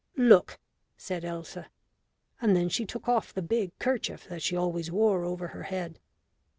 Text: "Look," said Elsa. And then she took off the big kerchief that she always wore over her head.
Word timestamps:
"Look," 0.17 0.57
said 0.97 1.23
Elsa. 1.23 1.69
And 2.41 2.55
then 2.55 2.69
she 2.69 2.87
took 2.87 3.07
off 3.07 3.31
the 3.31 3.43
big 3.43 3.77
kerchief 3.77 4.27
that 4.29 4.41
she 4.41 4.55
always 4.55 4.89
wore 4.91 5.23
over 5.23 5.49
her 5.49 5.61
head. 5.61 5.99